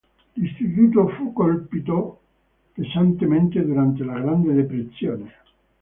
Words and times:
L'istituto 0.33 1.09
fu 1.09 1.31
colpito 1.31 2.21
pesantemente 2.73 3.63
durante 3.63 4.03
la 4.03 4.19
Grande 4.19 4.51
Depressione. 4.53 5.31